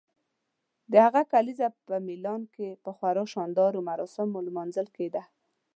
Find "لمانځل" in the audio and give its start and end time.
4.47-4.87